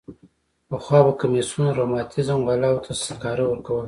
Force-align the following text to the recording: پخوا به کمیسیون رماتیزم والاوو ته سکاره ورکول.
پخوا 0.69 0.99
به 1.05 1.13
کمیسیون 1.21 1.67
رماتیزم 1.79 2.39
والاوو 2.47 2.83
ته 2.85 2.91
سکاره 3.05 3.43
ورکول. 3.47 3.79